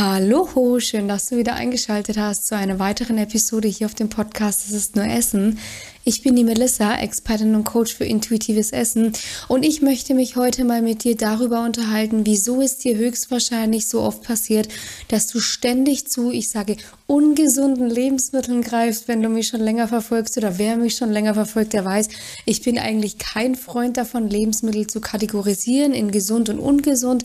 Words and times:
Hallo, 0.00 0.78
schön, 0.78 1.08
dass 1.08 1.26
du 1.26 1.38
wieder 1.38 1.54
eingeschaltet 1.54 2.18
hast 2.18 2.46
zu 2.46 2.54
einer 2.54 2.78
weiteren 2.78 3.18
Episode 3.18 3.66
hier 3.66 3.88
auf 3.88 3.96
dem 3.96 4.08
Podcast 4.08 4.60
Es 4.64 4.72
ist 4.72 4.94
nur 4.94 5.04
Essen. 5.04 5.58
Ich 6.04 6.22
bin 6.22 6.36
die 6.36 6.44
Melissa, 6.44 7.00
Expertin 7.00 7.56
und 7.56 7.64
Coach 7.64 7.96
für 7.96 8.04
intuitives 8.04 8.70
Essen 8.70 9.12
und 9.48 9.64
ich 9.64 9.82
möchte 9.82 10.14
mich 10.14 10.36
heute 10.36 10.64
mal 10.64 10.82
mit 10.82 11.02
dir 11.02 11.16
darüber 11.16 11.64
unterhalten, 11.64 12.24
wieso 12.26 12.62
es 12.62 12.78
dir 12.78 12.96
höchstwahrscheinlich 12.96 13.88
so 13.88 14.00
oft 14.00 14.22
passiert, 14.22 14.68
dass 15.08 15.26
du 15.26 15.40
ständig 15.40 16.06
zu, 16.06 16.30
ich 16.30 16.48
sage, 16.48 16.76
ungesunden 17.08 17.90
Lebensmitteln 17.90 18.62
greifst, 18.62 19.08
wenn 19.08 19.20
du 19.20 19.28
mich 19.28 19.48
schon 19.48 19.60
länger 19.60 19.88
verfolgst 19.88 20.38
oder 20.38 20.58
wer 20.58 20.76
mich 20.76 20.94
schon 20.94 21.10
länger 21.10 21.34
verfolgt, 21.34 21.72
der 21.72 21.84
weiß, 21.84 22.06
ich 22.44 22.62
bin 22.62 22.78
eigentlich 22.78 23.18
kein 23.18 23.56
Freund 23.56 23.96
davon, 23.96 24.30
Lebensmittel 24.30 24.86
zu 24.86 25.00
kategorisieren 25.00 25.92
in 25.92 26.12
gesund 26.12 26.50
und 26.50 26.60
ungesund. 26.60 27.24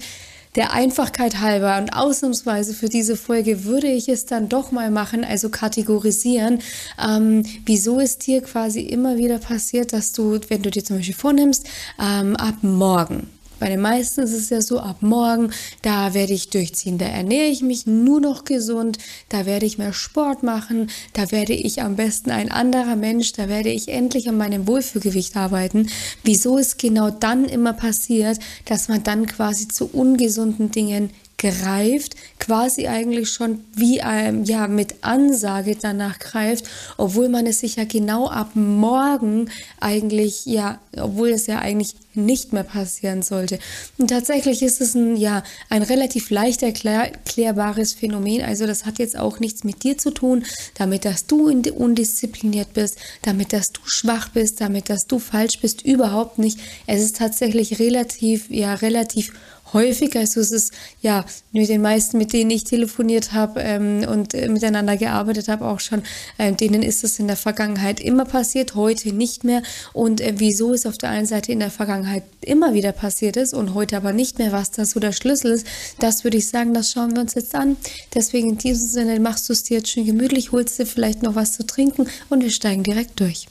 Der 0.56 0.72
Einfachkeit 0.72 1.40
halber 1.40 1.80
und 1.80 1.94
ausnahmsweise 1.94 2.76
für 2.76 2.88
diese 2.88 3.16
Folge 3.18 3.64
würde 3.64 3.88
ich 3.88 4.08
es 4.08 4.28
dann 4.28 4.50
doch 4.50 4.72
mal 4.72 4.92
machen, 4.92 5.24
also 5.24 5.50
kategorisieren, 5.50 6.60
ähm, 7.04 7.44
wieso 7.66 8.00
es 8.00 8.20
dir 8.20 8.42
quasi 8.42 8.82
immer 8.82 9.18
wieder 9.18 9.40
passiert, 9.40 9.94
dass 9.94 10.12
du, 10.12 10.40
wenn 10.50 10.62
du 10.62 10.70
dir 10.70 10.84
zum 10.84 10.98
Beispiel 10.98 11.16
vornimmst, 11.16 11.66
ähm, 12.00 12.36
ab 12.36 12.56
morgen 12.62 13.30
bei 13.64 13.70
den 13.70 13.80
meisten 13.80 14.20
ist 14.20 14.34
es 14.34 14.50
ja 14.50 14.62
so, 14.62 14.82
ab 14.82 14.98
morgen, 15.00 15.54
da 15.84 16.14
werde 16.14 16.34
ich 16.34 16.50
durchziehen, 16.50 16.98
da 16.98 17.06
ernähre 17.06 17.48
ich 17.48 17.62
mich 17.62 17.88
nur 17.88 18.20
noch 18.20 18.44
gesund, 18.44 18.98
da 19.30 19.46
werde 19.46 19.66
ich 19.66 19.78
mehr 19.78 19.94
Sport 19.94 20.44
machen, 20.44 20.90
da 21.14 21.32
werde 21.32 21.54
ich 21.54 21.82
am 21.82 21.96
besten 21.96 22.32
ein 22.32 22.52
anderer 22.52 22.98
Mensch, 22.98 23.32
da 23.32 23.48
werde 23.48 23.70
ich 23.70 23.88
endlich 23.88 24.28
an 24.28 24.36
meinem 24.36 24.68
Wohlfühlgewicht 24.68 25.38
arbeiten. 25.38 25.88
Wieso 26.26 26.58
es 26.58 26.76
genau 26.76 27.10
dann 27.10 27.46
immer 27.46 27.72
passiert, 27.72 28.38
dass 28.66 28.90
man 28.90 29.02
dann 29.02 29.28
quasi 29.28 29.70
zu 29.70 29.90
ungesunden 29.90 30.72
Dingen 30.72 31.12
greift, 31.44 32.16
quasi 32.40 32.88
eigentlich 32.88 33.30
schon 33.30 33.60
wie 33.76 34.00
ähm, 34.00 34.44
ja 34.46 34.68
mit 34.68 34.96
Ansage 35.02 35.76
danach 35.80 36.20
greift, 36.20 36.66
obwohl 36.98 37.30
man 37.30 37.46
es 37.46 37.60
sich 37.60 37.76
ja 37.76 37.84
genau 37.84 38.30
ab 38.30 38.52
morgen 38.56 39.50
eigentlich 39.80 40.46
ja, 40.46 40.80
obwohl 40.98 41.30
es 41.30 41.48
ja 41.48 41.60
eigentlich 41.60 41.96
nicht 42.16 42.54
mehr 42.54 42.64
passieren 42.64 43.22
sollte. 43.22 43.60
Und 43.98 44.10
tatsächlich 44.10 44.62
ist 44.62 44.82
es 44.82 44.96
ein 44.96 45.16
ja 45.16 45.44
ein 45.70 45.84
relativ 45.84 46.30
leicht 46.30 46.64
erklär, 46.64 47.12
erklärbares 47.14 47.94
Phänomen. 47.94 48.42
Also 48.42 48.68
das 48.68 48.86
hat 48.86 49.00
jetzt 49.00 49.18
auch 49.18 49.40
nichts 49.40 49.64
mit 49.64 49.84
dir 49.84 49.98
zu 49.98 50.12
tun, 50.12 50.46
damit 50.76 51.06
dass 51.06 51.26
du 51.26 51.50
undiszipliniert 51.50 52.74
bist, 52.74 52.98
damit 53.24 53.54
dass 53.54 53.72
du 53.72 53.82
schwach 53.86 54.30
bist, 54.30 54.62
damit 54.62 54.90
dass 54.90 55.08
du 55.08 55.20
falsch 55.20 55.60
bist, 55.60 55.82
überhaupt 55.84 56.40
nicht. 56.40 56.60
Es 56.88 57.02
ist 57.02 57.18
tatsächlich 57.18 57.80
relativ 57.80 58.50
ja 58.50 58.74
relativ 58.76 59.34
häufig. 59.74 60.16
Also 60.16 60.40
es 60.40 60.52
ist 60.52 60.74
ja 61.02 61.26
mit 61.52 61.70
den 61.70 61.82
meisten, 61.82 62.18
mit 62.18 62.34
denen 62.34 62.52
ich 62.52 62.64
telefoniert 62.64 63.34
habe 63.34 63.62
ähm, 63.62 64.06
und 64.08 64.34
äh, 64.34 64.48
miteinander 64.48 64.98
gearbeitet 64.98 65.48
habe, 65.48 65.66
auch 65.66 65.80
schon, 65.80 66.04
äh, 66.38 66.54
denen 66.54 66.84
ist 66.84 67.04
es 67.04 67.20
in 67.20 67.28
der 67.28 67.36
Vergangenheit 67.36 68.00
immer 68.00 68.26
passiert, 68.26 68.76
heute 68.76 69.14
nicht 69.14 69.44
mehr. 69.44 69.62
Und 69.94 70.22
äh, 70.22 70.34
wieso 70.38 70.74
es 70.74 70.86
auf 70.86 70.98
der 70.98 71.10
einen 71.10 71.26
Seite 71.26 71.52
in 71.52 71.60
der 71.60 71.72
Vergangenheit 71.72 72.24
immer 72.42 72.74
wieder 72.74 72.92
passiert 72.92 73.38
ist 73.38 73.54
und 73.54 73.74
heute 73.74 73.98
aber 73.98 74.14
nicht 74.14 74.40
mehr, 74.40 74.52
was 74.52 74.72
da 74.72 74.86
so 74.86 75.00
der 75.00 75.12
Schlüssel 75.12 75.52
ist, 75.52 75.68
das 76.00 76.24
würde 76.24 76.38
ich 76.38 76.48
sagen, 76.48 76.74
das 76.74 76.92
schauen 76.92 77.16
wir 77.16 77.22
uns 77.22 77.34
jetzt 77.34 77.56
an. 77.56 77.78
Deswegen 78.14 78.52
in 78.52 78.58
diesem 78.58 78.88
Sinne 78.88 79.20
machst 79.20 79.50
du 79.50 79.54
es 79.54 79.64
dir 79.64 79.78
jetzt 79.78 79.90
schön 79.90 80.06
gemütlich, 80.06 80.52
holst 80.52 80.80
dir 80.80 80.86
vielleicht 80.86 81.24
noch 81.24 81.36
was 81.36 81.54
zu 81.54 81.66
trinken 81.66 82.08
und 82.30 82.44
wir 82.44 82.52
steigen 82.52 82.84
direkt 82.84 83.20
durch. 83.20 83.48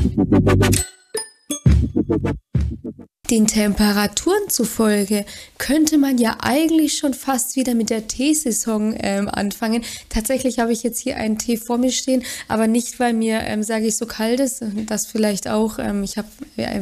Thank 0.00 0.78
you. 2.26 2.47
Den 3.30 3.46
Temperaturen 3.46 4.48
zufolge 4.48 5.26
könnte 5.58 5.98
man 5.98 6.16
ja 6.16 6.38
eigentlich 6.40 6.96
schon 6.96 7.12
fast 7.12 7.56
wieder 7.56 7.74
mit 7.74 7.90
der 7.90 8.06
Teesaison 8.06 8.94
ähm, 8.98 9.28
anfangen. 9.28 9.84
Tatsächlich 10.08 10.60
habe 10.60 10.72
ich 10.72 10.82
jetzt 10.82 10.98
hier 11.00 11.18
einen 11.18 11.36
Tee 11.36 11.58
vor 11.58 11.76
mir 11.76 11.92
stehen, 11.92 12.22
aber 12.46 12.66
nicht, 12.66 12.98
weil 13.00 13.12
mir, 13.12 13.40
ähm, 13.40 13.62
sage 13.62 13.86
ich, 13.86 13.98
so 13.98 14.06
kalt 14.06 14.40
ist. 14.40 14.62
Das 14.86 15.04
vielleicht 15.04 15.46
auch. 15.46 15.78
Ähm, 15.78 16.04
ich 16.04 16.16
habe 16.16 16.28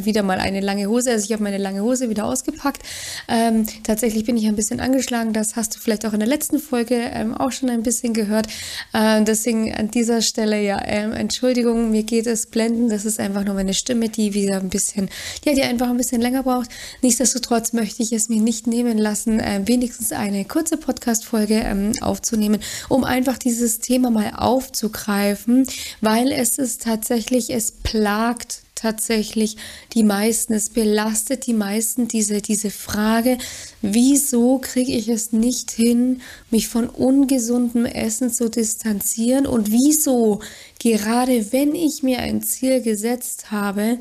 wieder 0.05 0.23
mal 0.23 0.39
eine 0.39 0.61
lange 0.61 0.87
Hose, 0.87 1.11
also 1.11 1.25
ich 1.25 1.33
habe 1.33 1.43
meine 1.43 1.59
lange 1.59 1.83
Hose 1.83 2.11
wieder 2.11 2.27
ausgepackt. 2.27 2.83
Ähm, 3.27 3.67
tatsächlich 3.83 4.25
bin 4.25 4.37
ich 4.37 4.47
ein 4.47 4.55
bisschen 4.55 4.79
angeschlagen. 4.79 5.33
Das 5.33 5.57
hast 5.57 5.75
du 5.75 5.81
vielleicht 5.81 6.07
auch 6.07 6.13
in 6.13 6.21
der 6.21 6.29
letzten 6.29 6.61
Folge 6.61 6.95
ähm, 6.95 7.35
auch 7.35 7.51
schon 7.51 7.71
ein 7.71 7.83
bisschen 7.83 8.15
gehört. 8.15 8.47
Äh, 8.93 9.25
deswegen 9.25 9.75
an 9.75 9.91
dieser 9.91 10.23
Stelle 10.23 10.63
ja 10.63 10.81
ähm, 10.85 11.11
Entschuldigung, 11.13 11.91
mir 11.91 12.05
geht 12.05 12.29
es 12.29 12.47
blenden. 12.47 12.89
Das 12.89 13.05
ist 13.05 13.19
einfach 13.19 13.45
nur 13.45 13.55
meine 13.55 13.75
Stimme, 13.75 14.11
die 14.11 14.33
wieder 14.33 14.61
ein 14.61 14.69
bisschen, 14.69 15.09
ja, 15.45 15.53
die 15.53 15.63
einfach 15.63 15.89
ein 15.89 15.97
bisschen 15.97 16.21
länger 16.21 16.36
länger 16.37 16.43
braucht. 16.43 16.71
Nichtsdestotrotz 17.03 17.73
möchte 17.73 18.03
ich 18.03 18.13
es 18.13 18.29
mir 18.29 18.41
nicht 18.41 18.67
nehmen 18.67 18.99
lassen, 18.99 19.41
äh, 19.41 19.63
wenigstens 19.65 20.13
eine 20.13 20.45
kurze 20.45 20.77
Podcast-Folge 20.77 21.55
ähm, 21.55 21.93
aufzunehmen, 22.01 22.61
um 22.89 23.05
einfach 23.05 23.39
dieses 23.39 23.79
Thema 23.79 24.11
mal 24.11 24.33
aufzugreifen, 24.37 25.67
weil 26.01 26.33
es 26.33 26.59
ist 26.59 26.83
tatsächlich, 26.83 27.51
es 27.51 27.73
plagt 27.73 28.63
tatsächlich 28.75 29.57
die 29.95 30.03
meisten. 30.03 30.53
Es 30.53 30.69
belastet 30.69 31.47
die 31.47 31.55
meisten 31.55 32.09
diese, 32.09 32.43
diese 32.43 32.71
Frage, 32.71 33.39
wieso 33.81 34.59
kriege 34.59 34.93
ich 34.93 35.09
es 35.09 35.33
nicht 35.33 35.71
hin, 35.71 36.21
mich 36.51 36.69
von 36.69 36.91
ungesundem 36.91 37.87
Essen 37.87 38.31
zu 38.31 38.51
distanzieren 38.51 39.47
und 39.47 39.71
wieso, 39.71 40.41
gerade 40.79 41.53
wenn 41.53 41.75
ich 41.75 42.03
mir 42.03 42.19
ein 42.19 42.43
Ziel 42.43 42.83
gesetzt 42.83 43.51
habe, 43.51 43.99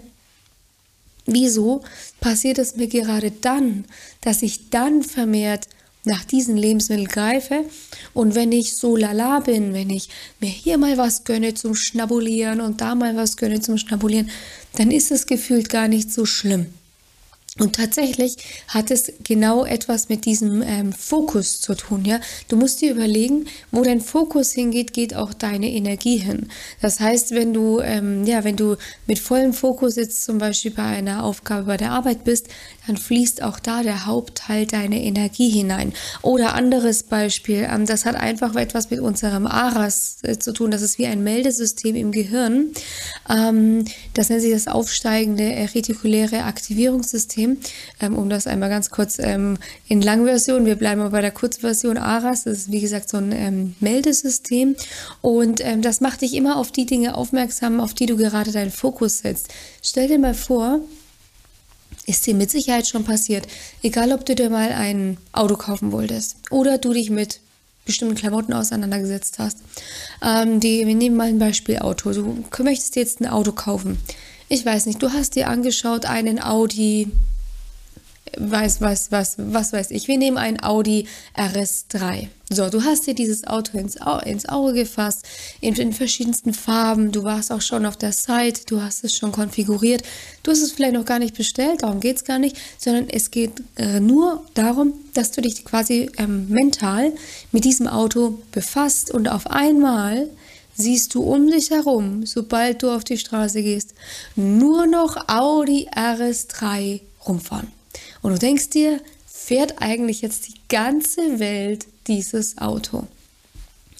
Wieso 1.25 1.81
passiert 2.19 2.59
es 2.59 2.75
mir 2.75 2.87
gerade 2.87 3.31
dann, 3.31 3.85
dass 4.21 4.41
ich 4.41 4.69
dann 4.69 5.01
vermehrt 5.03 5.67
nach 6.05 6.23
diesen 6.23 6.55
Lebensmitteln 6.55 7.07
greife 7.07 7.65
und 8.13 8.35
wenn 8.35 8.51
ich 8.51 8.75
so 8.75 8.95
lala 8.95 9.39
bin, 9.39 9.73
wenn 9.73 9.89
ich 9.89 10.09
mir 10.39 10.49
hier 10.49 10.77
mal 10.77 10.97
was 10.97 11.23
gönne 11.23 11.55
zum 11.55 11.73
Schnabulieren 11.73 12.61
und 12.61 12.81
da 12.81 12.93
mal 12.93 13.15
was 13.15 13.37
gönne 13.37 13.59
zum 13.59 13.77
Schnabulieren, 13.77 14.29
dann 14.75 14.91
ist 14.91 15.11
es 15.11 15.25
gefühlt 15.25 15.69
gar 15.69 15.87
nicht 15.87 16.11
so 16.11 16.25
schlimm. 16.25 16.67
Und 17.57 17.77
tatsächlich 17.77 18.35
hat 18.67 18.91
es 18.91 19.13
genau 19.23 19.63
etwas 19.63 20.09
mit 20.09 20.25
diesem 20.25 20.61
ähm, 20.61 20.91
Fokus 20.91 21.61
zu 21.61 21.73
tun. 21.73 22.03
Ja, 22.03 22.19
du 22.49 22.57
musst 22.57 22.81
dir 22.81 22.91
überlegen, 22.91 23.45
wo 23.71 23.81
dein 23.81 24.01
Fokus 24.01 24.51
hingeht, 24.51 24.91
geht 24.91 25.15
auch 25.15 25.33
deine 25.33 25.71
Energie 25.71 26.17
hin. 26.17 26.49
Das 26.81 26.99
heißt, 26.99 27.31
wenn 27.31 27.53
du 27.53 27.79
ähm, 27.79 28.25
ja, 28.25 28.43
wenn 28.43 28.57
du 28.57 28.75
mit 29.07 29.19
vollem 29.19 29.53
Fokus 29.53 29.95
jetzt 29.95 30.25
zum 30.25 30.37
Beispiel 30.37 30.71
bei 30.71 30.83
einer 30.83 31.23
Aufgabe 31.23 31.63
bei 31.63 31.77
der 31.77 31.91
Arbeit 31.91 32.25
bist, 32.25 32.49
dann 32.87 32.97
fließt 32.97 33.41
auch 33.43 33.59
da 33.59 33.83
der 33.83 34.05
Hauptteil 34.05 34.65
deiner 34.65 34.97
Energie 34.97 35.49
hinein. 35.49 35.93
Oder 36.21 36.53
anderes 36.55 37.03
Beispiel, 37.03 37.67
ähm, 37.69 37.85
das 37.85 38.05
hat 38.05 38.15
einfach 38.15 38.55
etwas 38.55 38.89
mit 38.89 38.99
unserem 38.99 39.47
Aras 39.47 40.17
äh, 40.23 40.37
zu 40.37 40.53
tun. 40.53 40.71
Das 40.71 40.81
ist 40.81 40.97
wie 40.97 41.05
ein 41.05 41.23
Meldesystem 41.23 41.95
im 41.95 42.11
Gehirn. 42.11 42.71
Ähm, 43.29 43.85
das 44.13 44.29
nennt 44.29 44.41
sich 44.41 44.51
das 44.51 44.67
aufsteigende 44.67 45.69
retikuläre 45.73 46.43
Aktivierungssystem. 46.43 47.15
System. 47.15 47.57
Ähm, 48.01 48.17
um 48.17 48.29
das 48.29 48.47
einmal 48.47 48.69
ganz 48.69 48.89
kurz 48.89 49.19
in 49.19 50.01
Langversion, 50.01 50.65
wir 50.65 50.75
bleiben 50.75 51.01
aber 51.01 51.11
bei 51.11 51.21
der 51.21 51.31
Kurzversion 51.31 51.97
ARAS, 51.97 52.43
das 52.43 52.57
ist 52.59 52.71
wie 52.71 52.81
gesagt 52.81 53.09
so 53.09 53.17
ein 53.17 53.75
Meldesystem 53.79 54.75
und 55.21 55.63
das 55.81 56.01
macht 56.01 56.21
dich 56.21 56.33
immer 56.33 56.57
auf 56.57 56.71
die 56.71 56.85
Dinge 56.85 57.15
aufmerksam, 57.15 57.79
auf 57.79 57.93
die 57.93 58.05
du 58.05 58.17
gerade 58.17 58.51
deinen 58.51 58.71
Fokus 58.71 59.19
setzt. 59.19 59.53
Stell 59.81 60.07
dir 60.07 60.19
mal 60.19 60.33
vor, 60.33 60.81
ist 62.05 62.25
dir 62.25 62.35
mit 62.35 62.51
Sicherheit 62.51 62.87
schon 62.87 63.03
passiert, 63.03 63.47
egal 63.81 64.11
ob 64.11 64.25
du 64.25 64.35
dir 64.35 64.49
mal 64.49 64.71
ein 64.71 65.17
Auto 65.31 65.55
kaufen 65.55 65.91
wolltest 65.91 66.37
oder 66.51 66.77
du 66.77 66.93
dich 66.93 67.09
mit 67.09 67.39
bestimmten 67.85 68.15
Klamotten 68.15 68.53
auseinandergesetzt 68.53 69.39
hast. 69.39 69.59
Ähm, 70.21 70.59
die, 70.59 70.85
wir 70.85 70.95
nehmen 70.95 71.15
mal 71.15 71.27
ein 71.27 71.39
Beispiel 71.39 71.79
Auto. 71.79 72.11
Du 72.11 72.43
möchtest 72.63 72.95
jetzt 72.95 73.21
ein 73.21 73.27
Auto 73.27 73.51
kaufen. 73.51 73.99
Ich 74.49 74.65
weiß 74.65 74.87
nicht, 74.87 75.01
du 75.01 75.11
hast 75.11 75.35
dir 75.35 75.49
angeschaut 75.49 76.05
einen 76.05 76.41
Audi 76.41 77.11
weiß, 78.37 78.81
weiß, 78.81 79.11
was, 79.11 79.35
was 79.37 79.73
weiß 79.73 79.91
ich. 79.91 80.07
Wir 80.07 80.17
nehmen 80.17 80.37
einen 80.37 80.61
Audi 80.61 81.07
RS3. 81.37 82.27
So, 82.51 82.69
du 82.69 82.83
hast 82.83 83.07
dir 83.07 83.15
dieses 83.15 83.45
Auto 83.47 83.77
ins, 83.77 83.99
Au 83.99 84.19
ins 84.19 84.47
Auge 84.47 84.73
gefasst, 84.73 85.25
in, 85.61 85.75
in 85.75 85.93
verschiedensten 85.93 86.53
Farben. 86.53 87.11
Du 87.11 87.23
warst 87.23 87.51
auch 87.51 87.61
schon 87.61 87.85
auf 87.85 87.97
der 87.97 88.11
Site, 88.11 88.61
du 88.67 88.81
hast 88.81 89.03
es 89.03 89.15
schon 89.15 89.31
konfiguriert. 89.31 90.03
Du 90.43 90.51
hast 90.51 90.61
es 90.61 90.71
vielleicht 90.71 90.93
noch 90.93 91.05
gar 91.05 91.19
nicht 91.19 91.35
bestellt, 91.35 91.81
darum 91.81 91.99
geht 91.99 92.17
es 92.17 92.23
gar 92.23 92.39
nicht, 92.39 92.57
sondern 92.77 93.09
es 93.09 93.31
geht 93.31 93.63
äh, 93.77 93.99
nur 93.99 94.45
darum, 94.53 94.93
dass 95.13 95.31
du 95.31 95.41
dich 95.41 95.65
quasi 95.65 96.09
ähm, 96.17 96.47
mental 96.49 97.13
mit 97.51 97.65
diesem 97.65 97.87
Auto 97.87 98.39
befasst 98.51 99.11
und 99.11 99.27
auf 99.27 99.47
einmal 99.47 100.27
siehst 100.75 101.15
du 101.15 101.23
um 101.23 101.49
dich 101.49 101.71
herum, 101.71 102.25
sobald 102.25 102.83
du 102.83 102.91
auf 102.91 103.03
die 103.03 103.17
Straße 103.17 103.63
gehst, 103.63 103.93
nur 104.35 104.85
noch 104.85 105.29
Audi 105.29 105.89
RS3 105.89 106.99
rumfahren. 107.25 107.74
Und 108.25 108.31
du 108.31 108.39
denkst 108.39 108.71
dir, 108.71 109.01
fährt 109.27 109.83
eigentlich 109.83 110.23
jetzt 110.23 110.47
die 110.47 110.55
ganze 110.67 111.37
Welt 111.37 111.85
dieses 112.07 112.57
Auto? 112.57 113.03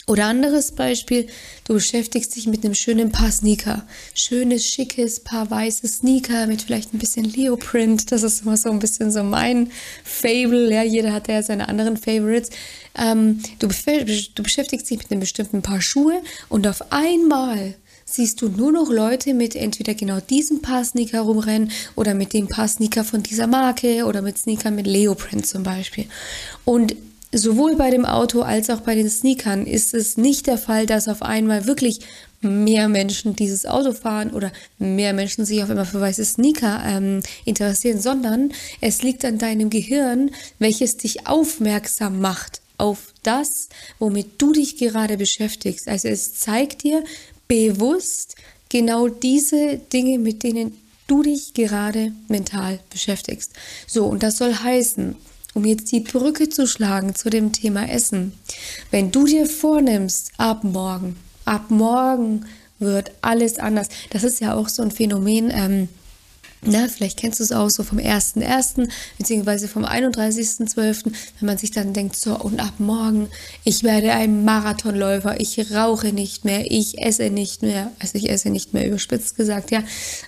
Oder 0.07 0.25
anderes 0.25 0.71
Beispiel, 0.71 1.27
du 1.65 1.75
beschäftigst 1.75 2.35
dich 2.35 2.47
mit 2.47 2.65
einem 2.65 2.73
schönen 2.73 3.11
Paar 3.11 3.31
Sneaker. 3.31 3.85
Schönes, 4.15 4.65
schickes 4.65 5.19
Paar 5.19 5.51
weiße 5.51 5.87
Sneaker 5.87 6.47
mit 6.47 6.63
vielleicht 6.63 6.91
ein 6.91 6.97
bisschen 6.97 7.25
Leoprint. 7.25 8.11
Das 8.11 8.23
ist 8.23 8.41
immer 8.41 8.57
so 8.57 8.71
ein 8.71 8.79
bisschen 8.79 9.11
so 9.11 9.21
mein 9.21 9.69
Fable. 10.03 10.73
Ja, 10.73 10.81
jeder 10.81 11.13
hat 11.13 11.27
ja 11.27 11.43
seine 11.43 11.69
anderen 11.69 11.95
Favorites. 11.95 12.49
Ähm, 12.97 13.43
du, 13.59 13.67
du 13.67 14.41
beschäftigst 14.43 14.89
dich 14.89 14.97
mit 14.97 15.11
einem 15.11 15.19
bestimmten 15.19 15.61
Paar 15.61 15.83
Schuhe 15.83 16.19
und 16.49 16.65
auf 16.65 16.91
einmal 16.91 17.75
siehst 18.05 18.41
du 18.41 18.49
nur 18.49 18.71
noch 18.71 18.89
Leute 18.89 19.33
mit 19.33 19.55
entweder 19.55 19.95
genau 19.95 20.19
diesem 20.19 20.61
Paar 20.61 20.85
Sneaker 20.85 21.21
rumrennen 21.21 21.71
oder 21.95 22.13
mit 22.13 22.33
dem 22.33 22.47
Paar 22.47 22.67
Sneaker 22.67 23.03
von 23.03 23.23
dieser 23.23 23.47
Marke 23.47 24.05
oder 24.05 24.21
mit 24.21 24.37
Sneaker 24.37 24.71
mit 24.71 24.87
Leoprint 24.87 25.45
zum 25.45 25.63
Beispiel. 25.63 26.05
Und 26.63 26.95
Sowohl 27.37 27.75
bei 27.75 27.89
dem 27.89 28.05
Auto 28.05 28.43
als 28.43 28.69
auch 28.69 28.79
bei 28.79 28.95
den 28.95 29.09
Sneakern 29.09 29.67
ist 29.67 29.93
es 29.93 30.15
nicht 30.15 30.47
der 30.47 30.57
Fall, 30.57 30.85
dass 30.85 31.09
auf 31.09 31.21
einmal 31.21 31.65
wirklich 31.65 31.99
mehr 32.39 32.87
Menschen 32.87 33.35
dieses 33.35 33.65
Auto 33.65 33.91
fahren 33.91 34.31
oder 34.31 34.53
mehr 34.79 35.11
Menschen 35.11 35.43
sich 35.43 35.61
auf 35.61 35.69
einmal 35.69 35.85
für 35.85 35.99
weiße 35.99 36.23
Sneaker 36.23 36.81
ähm, 36.85 37.21
interessieren, 37.43 37.99
sondern 37.99 38.53
es 38.79 39.03
liegt 39.03 39.25
an 39.25 39.37
deinem 39.37 39.69
Gehirn, 39.69 40.31
welches 40.59 40.95
dich 40.95 41.27
aufmerksam 41.27 42.21
macht 42.21 42.61
auf 42.77 43.13
das, 43.23 43.67
womit 43.99 44.41
du 44.41 44.53
dich 44.53 44.77
gerade 44.77 45.17
beschäftigst. 45.17 45.89
Also 45.89 46.07
es 46.07 46.35
zeigt 46.35 46.83
dir 46.83 47.03
bewusst 47.47 48.35
genau 48.69 49.07
diese 49.07 49.77
Dinge, 49.77 50.19
mit 50.19 50.43
denen 50.43 50.77
du 51.07 51.23
dich 51.23 51.53
gerade 51.53 52.11
mental 52.27 52.79
beschäftigst. 52.89 53.53
So, 53.87 54.05
und 54.05 54.23
das 54.23 54.37
soll 54.37 54.53
heißen, 54.53 55.15
um 55.53 55.65
jetzt 55.65 55.91
die 55.91 56.01
Brücke 56.01 56.49
zu 56.49 56.67
schlagen 56.67 57.15
zu 57.15 57.29
dem 57.29 57.51
Thema 57.51 57.89
Essen. 57.89 58.33
Wenn 58.91 59.11
du 59.11 59.25
dir 59.25 59.45
vornimmst, 59.45 60.31
ab 60.37 60.63
morgen, 60.63 61.15
ab 61.45 61.69
morgen 61.69 62.45
wird 62.79 63.11
alles 63.21 63.59
anders. 63.59 63.87
Das 64.09 64.23
ist 64.23 64.41
ja 64.41 64.53
auch 64.53 64.67
so 64.67 64.83
ein 64.83 64.91
Phänomen. 64.91 65.49
Ähm, 65.53 65.89
na, 66.65 66.87
vielleicht 66.87 67.19
kennst 67.19 67.39
du 67.39 67.43
es 67.43 67.51
auch 67.51 67.69
so 67.69 67.83
vom 67.83 67.99
1.1. 67.99 68.89
beziehungsweise 69.17 69.67
vom 69.67 69.85
31.12., 69.85 71.05
wenn 71.39 71.45
man 71.45 71.57
sich 71.57 71.71
dann 71.71 71.93
denkt, 71.93 72.15
so 72.15 72.35
und 72.37 72.59
ab 72.59 72.73
morgen, 72.79 73.29
ich 73.63 73.83
werde 73.83 74.11
ein 74.13 74.43
Marathonläufer, 74.45 75.39
ich 75.39 75.71
rauche 75.71 76.13
nicht 76.13 76.45
mehr, 76.45 76.69
ich 76.69 76.99
esse 76.99 77.29
nicht 77.29 77.61
mehr, 77.61 77.91
also 77.99 78.17
ich 78.17 78.29
esse 78.29 78.49
nicht 78.49 78.73
mehr 78.73 78.87
überspitzt 78.87 79.35
gesagt, 79.35 79.71
ja, 79.71 79.83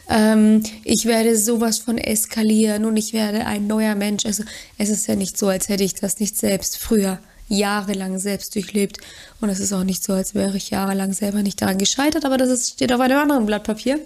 ähm, 0.10 0.64
ich 0.84 1.06
werde 1.06 1.38
sowas 1.38 1.80
von 1.80 1.98
eskalieren 1.98 2.86
und 2.86 2.98
ich 2.98 3.14
werde 3.14 3.46
ein 3.46 3.68
neuer 3.68 3.96
Mensch. 3.96 4.26
Also 4.26 4.44
es 4.78 4.90
ist 4.90 5.08
ja 5.08 5.16
nicht 5.16 5.38
so, 5.38 5.48
als 5.48 5.70
hätte 5.70 5.84
ich 5.84 5.96
das 5.96 6.20
nicht 6.20 6.38
selbst 6.38 6.78
früher 6.78 7.20
jahrelang 7.50 8.20
selbst 8.20 8.56
durchlebt 8.56 8.98
und 9.40 9.50
es 9.50 9.60
ist 9.60 9.74
auch 9.74 9.84
nicht 9.84 10.04
so, 10.04 10.14
als 10.14 10.36
wäre 10.36 10.58
ich 10.58 10.70
jahrelang 10.70 11.14
selber 11.14 11.42
nicht 11.44 11.62
daran 11.62 11.78
gescheitert, 11.78 12.26
aber 12.26 12.38
das 12.38 12.50
ist, 12.50 12.72
steht 12.72 12.92
auf 12.92 13.00
einem 13.00 13.20
anderen 13.20 13.46
Blatt 13.46 13.64
Papier. 13.64 14.00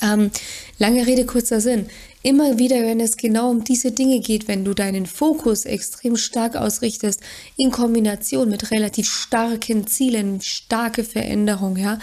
Ähm, 0.00 0.30
lange 0.78 1.06
Rede, 1.06 1.26
kurzer 1.26 1.60
Sinn. 1.60 1.86
Immer 2.22 2.58
wieder, 2.58 2.76
wenn 2.76 3.00
es 3.00 3.16
genau 3.16 3.50
um 3.50 3.64
diese 3.64 3.90
Dinge 3.90 4.20
geht, 4.20 4.46
wenn 4.46 4.64
du 4.64 4.74
deinen 4.74 5.06
Fokus 5.06 5.64
extrem 5.64 6.16
stark 6.16 6.54
ausrichtest, 6.54 7.20
in 7.56 7.72
Kombination 7.72 8.48
mit 8.48 8.70
relativ 8.70 9.10
starken 9.10 9.88
Zielen, 9.88 10.40
starke 10.40 11.02
Veränderung, 11.02 11.76
ja, 11.76 11.98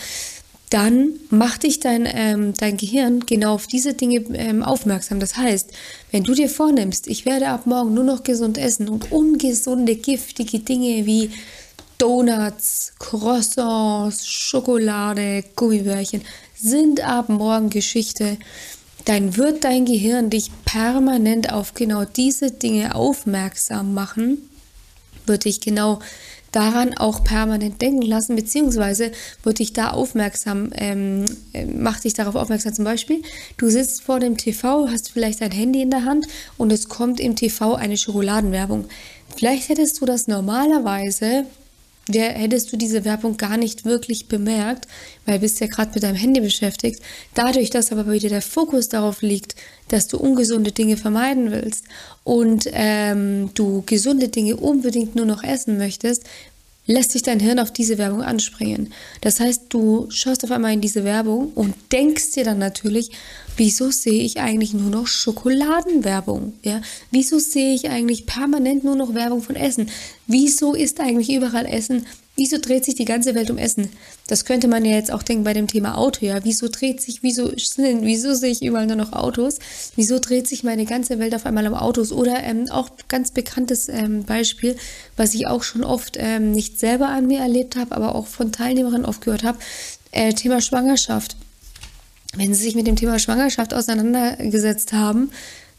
dann 0.70 1.14
macht 1.30 1.64
dich 1.64 1.80
dein, 1.80 2.08
ähm, 2.12 2.54
dein 2.54 2.78
Gehirn 2.78 3.22
genau 3.26 3.56
auf 3.56 3.66
diese 3.66 3.94
Dinge 3.94 4.24
ähm, 4.34 4.62
aufmerksam. 4.62 5.20
Das 5.20 5.36
heißt, 5.36 5.72
wenn 6.12 6.24
du 6.24 6.34
dir 6.34 6.50
vornimmst, 6.50 7.08
ich 7.08 7.26
werde 7.26 7.48
ab 7.48 7.66
morgen 7.66 7.94
nur 7.94 8.04
noch 8.04 8.24
gesund 8.24 8.58
essen 8.58 8.88
und 8.88 9.12
ungesunde, 9.12 9.96
giftige 9.96 10.60
Dinge 10.60 11.06
wie 11.06 11.32
Donuts, 11.98 12.94
Croissants, 13.00 14.28
Schokolade, 14.28 15.44
Gummibärchen 15.56 16.22
sind 16.62 17.02
ab 17.02 17.30
morgen 17.30 17.70
Geschichte, 17.70 18.38
dann 19.06 19.38
wird 19.38 19.64
dein 19.64 19.86
Gehirn 19.86 20.30
dich 20.30 20.52
permanent 20.66 21.52
auf 21.52 21.74
genau 21.74 22.06
diese 22.06 22.52
Dinge 22.52 22.96
aufmerksam 22.96 23.94
machen, 23.94 24.50
wird 25.26 25.46
dich 25.46 25.62
genau 25.62 26.00
daran 26.52 26.98
auch 26.98 27.24
permanent 27.24 27.82
denken 27.82 28.02
lassen, 28.02 28.36
beziehungsweise 28.36 29.12
wird 29.44 29.60
dich 29.60 29.74
da 29.74 29.92
aufmerksam, 29.92 30.72
ähm, 30.76 31.26
äh, 31.54 31.66
macht 31.66 32.04
dich 32.04 32.14
darauf 32.14 32.36
aufmerksam. 32.36 32.74
Zum 32.74 32.86
Beispiel, 32.86 33.22
du 33.58 33.70
sitzt 33.70 34.02
vor 34.02 34.20
dem 34.20 34.38
TV, 34.38 34.88
hast 34.90 35.12
vielleicht 35.12 35.42
dein 35.42 35.52
Handy 35.52 35.82
in 35.82 35.92
der 35.92 36.06
Hand 36.06 36.28
und 36.58 36.72
es 36.72 36.90
kommt 36.90 37.20
im 37.20 37.36
TV 37.36 37.76
eine 37.76 37.98
Schokoladenwerbung. 37.98 38.86
Vielleicht 39.36 39.70
hättest 39.70 40.02
du 40.02 40.06
das 40.06 40.28
normalerweise 40.28 41.46
der, 42.14 42.32
hättest 42.32 42.72
du 42.72 42.78
diese 42.78 43.06
Werbung 43.06 43.38
gar 43.38 43.58
nicht 43.58 43.86
wirklich 43.86 44.28
bemerkt, 44.28 44.88
weil 45.26 45.36
du 45.36 45.42
bist 45.42 45.60
ja 45.60 45.68
gerade 45.68 45.92
mit 45.94 46.04
deinem 46.04 46.16
Handy 46.16 46.42
beschäftigt. 46.42 47.02
Dadurch, 47.34 47.70
dass 47.70 47.92
aber 47.92 48.12
wieder 48.12 48.30
der 48.30 48.42
Fokus 48.42 48.90
darauf 48.90 49.22
liegt, 49.22 49.56
dass 49.88 50.08
du 50.08 50.18
ungesunde 50.18 50.72
Dinge 50.72 50.98
vermeiden 50.98 51.52
willst 51.52 51.86
und 52.24 52.70
ähm, 52.74 53.52
du 53.54 53.84
gesunde 53.86 54.30
Dinge 54.30 54.58
unbedingt 54.58 55.16
nur 55.16 55.26
noch 55.26 55.44
essen 55.44 55.78
möchtest, 55.78 56.24
lässt 56.90 57.12
sich 57.12 57.22
dein 57.22 57.40
Hirn 57.40 57.60
auf 57.60 57.72
diese 57.72 58.00
Werbung 58.00 58.24
anspringen. 58.24 58.92
Das 59.22 59.40
heißt, 59.40 59.66
du 59.70 60.08
schaust 60.10 60.44
auf 60.44 60.50
einmal 60.50 60.74
in 60.74 60.82
diese 60.82 61.04
Werbung 61.04 61.52
und 61.54 61.76
denkst 61.92 62.32
dir 62.32 62.44
dann 62.44 62.58
natürlich, 62.58 63.12
wieso 63.58 63.92
sehe 63.92 64.24
ich 64.24 64.40
eigentlich 64.40 64.74
nur 64.74 64.90
noch 64.90 65.06
Schokoladenwerbung? 65.06 66.54
Ja? 66.64 66.82
Wieso 67.12 67.38
sehe 67.38 67.76
ich 67.76 67.92
eigentlich 67.92 68.26
permanent 68.26 68.84
nur 68.84 68.96
noch 68.96 69.14
Werbung 69.14 69.44
von 69.44 69.56
Essen? 69.56 69.92
Wieso 70.26 70.74
ist 70.74 71.00
eigentlich 71.00 71.32
überall 71.32 71.68
Essen? 71.68 72.08
Wieso 72.40 72.58
dreht 72.58 72.86
sich 72.86 72.96
die 72.96 73.04
ganze 73.04 73.36
Welt 73.36 73.52
um 73.52 73.58
Essen? 73.58 73.90
Das 74.28 74.46
könnte 74.46 74.70
man 74.70 74.86
ja 74.86 74.96
jetzt 74.96 75.12
auch 75.12 75.24
denken 75.24 75.44
bei 75.44 75.52
dem 75.52 75.68
Thema 75.68 75.98
Auto, 75.98 76.26
ja. 76.26 76.42
Wieso 76.46 76.70
dreht 76.70 77.02
sich, 77.02 77.22
wieso, 77.22 77.52
wieso 77.52 78.34
sehe 78.34 78.52
ich 78.52 78.64
überall 78.64 78.88
nur 78.88 78.96
noch 78.96 79.12
Autos? 79.12 79.60
Wieso 79.98 80.20
dreht 80.20 80.48
sich 80.48 80.64
meine 80.64 80.86
ganze 80.86 81.20
Welt 81.20 81.36
auf 81.36 81.46
einmal 81.46 81.68
um 81.68 81.74
Autos? 81.74 82.14
Oder 82.14 82.42
ähm, 82.42 82.70
auch 82.72 82.92
ganz 83.10 83.32
bekanntes 83.32 83.90
ähm, 83.90 84.24
Beispiel, 84.24 84.78
was 85.18 85.34
ich 85.34 85.48
auch 85.48 85.64
schon 85.64 85.84
oft 85.84 86.16
ähm, 86.18 86.52
nicht 86.54 86.80
selber 86.80 87.10
an 87.10 87.28
mir 87.28 87.40
erlebt 87.40 87.76
habe, 87.76 87.94
aber 87.94 88.16
auch 88.16 88.28
von 88.28 88.54
Teilnehmerinnen 88.54 89.06
oft 89.06 89.20
gehört 89.20 89.44
habe, 89.44 89.60
äh, 90.12 90.32
Thema 90.32 90.62
Schwangerschaft. 90.62 91.36
Wenn 92.38 92.54
sie 92.54 92.64
sich 92.64 92.76
mit 92.76 92.88
dem 92.88 92.96
Thema 92.96 93.20
Schwangerschaft 93.20 93.74
auseinandergesetzt 93.74 94.94
haben, 94.94 95.32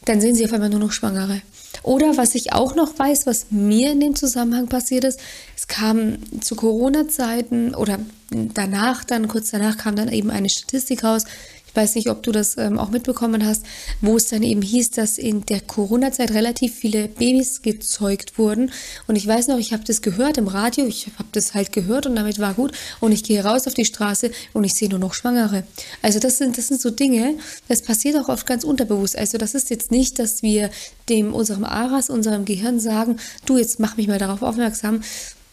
dann 0.05 0.21
sehen 0.21 0.35
sie 0.35 0.45
auf 0.45 0.53
einmal 0.53 0.69
nur 0.69 0.81
noch 0.81 0.93
Schwangere. 0.93 1.41
Oder 1.83 2.17
was 2.17 2.35
ich 2.35 2.53
auch 2.53 2.75
noch 2.75 2.99
weiß, 2.99 3.27
was 3.27 3.47
mir 3.51 3.93
in 3.93 4.01
dem 4.01 4.15
Zusammenhang 4.15 4.67
passiert 4.69 5.05
ist, 5.05 5.21
es 5.57 5.67
kam 5.69 6.19
zu 6.41 6.57
Corona-Zeiten 6.57 7.75
oder 7.75 7.99
danach, 8.31 9.05
dann 9.05 9.29
kurz 9.29 9.51
danach 9.51 9.77
kam 9.79 9.97
dann 9.97 10.09
eben 10.09 10.31
eine 10.31 10.49
Statistik 10.49 11.05
raus, 11.05 11.25
ich 11.71 11.77
weiß 11.77 11.95
nicht, 11.95 12.11
ob 12.11 12.25
du 12.25 12.33
das 12.33 12.57
ähm, 12.59 12.81
auch 12.81 12.91
mitbekommen 12.91 13.47
hast, 13.47 13.65
wo 14.01 14.17
es 14.17 14.27
dann 14.27 14.43
eben 14.43 14.61
hieß, 14.61 14.91
dass 14.91 15.19
in 15.19 15.47
der 15.47 15.61
Corona-Zeit 15.61 16.33
relativ 16.33 16.75
viele 16.75 17.07
Babys 17.07 17.63
gezeugt 17.63 18.39
wurden. 18.39 18.73
Und 19.07 19.15
ich 19.15 19.25
weiß 19.25 19.47
noch, 19.47 19.57
ich 19.57 19.73
habe 19.73 19.85
das 19.85 20.03
gehört 20.03 20.37
im 20.37 20.49
Radio, 20.49 20.85
ich 20.87 21.07
habe 21.17 21.29
das 21.31 21.55
halt 21.55 21.73
gehört 21.73 22.07
und 22.07 22.17
damit 22.17 22.41
war 22.41 22.55
gut. 22.55 22.73
Und 22.99 23.13
ich 23.13 23.23
gehe 23.23 23.45
raus 23.45 23.69
auf 23.69 23.75
die 23.75 23.85
Straße 23.85 24.33
und 24.53 24.65
ich 24.65 24.75
sehe 24.75 24.89
nur 24.89 24.99
noch 24.99 25.15
Schwangere. 25.15 25.63
Also 26.03 26.19
das 26.19 26.39
sind, 26.39 26.59
das 26.59 26.67
sind 26.67 26.81
so 26.81 26.91
Dinge, 26.91 27.37
das 27.69 27.83
passiert 27.83 28.17
auch 28.17 28.29
oft 28.29 28.47
ganz 28.47 28.65
unterbewusst. 28.65 29.17
Also 29.17 29.39
das 29.39 29.55
ist 29.55 29.71
jetzt 29.71 29.93
nicht, 29.93 30.19
dass 30.19 30.43
wir 30.43 30.71
dem 31.09 31.33
unserem 31.33 31.65
Aras, 31.65 32.11
unserem 32.11 32.47
Gehirn 32.47 32.81
sagen, 32.81 33.21
du, 33.47 33.59
jetzt 33.59 33.79
mach 33.79 33.97
mich 33.97 34.09
mal 34.09 34.19
darauf 34.19 34.43
aufmerksam, 34.43 35.03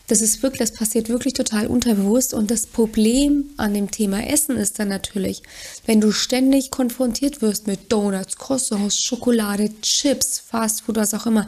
das 0.07 0.21
ist 0.21 0.41
wirklich, 0.41 0.59
das 0.59 0.71
passiert 0.71 1.09
wirklich 1.09 1.33
total 1.33 1.67
unterbewusst. 1.67 2.33
Und 2.33 2.49
das 2.49 2.65
Problem 2.65 3.49
an 3.57 3.73
dem 3.73 3.91
Thema 3.91 4.25
Essen 4.25 4.55
ist 4.55 4.79
dann 4.79 4.87
natürlich, 4.87 5.43
wenn 5.85 5.99
du 5.99 6.11
ständig 6.11 6.71
konfrontiert 6.71 7.41
wirst 7.41 7.67
mit 7.67 7.91
Donuts, 7.91 8.37
Croissants, 8.37 9.03
Schokolade, 9.03 9.69
Chips, 9.81 10.39
Fastfood, 10.39 10.95
was 10.95 11.13
auch 11.13 11.25
immer. 11.25 11.45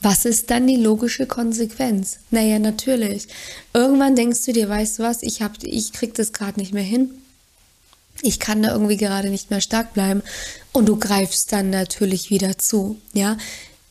Was 0.00 0.24
ist 0.24 0.50
dann 0.50 0.68
die 0.68 0.76
logische 0.76 1.26
Konsequenz? 1.26 2.18
Naja, 2.30 2.60
natürlich. 2.60 3.26
Irgendwann 3.72 4.14
denkst 4.14 4.44
du 4.44 4.52
dir, 4.52 4.68
weißt 4.68 4.98
du 5.00 5.02
was, 5.02 5.22
ich, 5.22 5.42
hab, 5.42 5.60
ich 5.64 5.92
krieg 5.92 6.14
das 6.14 6.32
gerade 6.32 6.60
nicht 6.60 6.72
mehr 6.72 6.84
hin. 6.84 7.10
Ich 8.22 8.38
kann 8.38 8.62
da 8.62 8.72
irgendwie 8.72 8.96
gerade 8.96 9.30
nicht 9.30 9.50
mehr 9.50 9.60
stark 9.60 9.94
bleiben. 9.94 10.22
Und 10.72 10.86
du 10.86 10.96
greifst 10.96 11.52
dann 11.52 11.70
natürlich 11.70 12.30
wieder 12.30 12.58
zu. 12.58 13.00
Ja, 13.12 13.36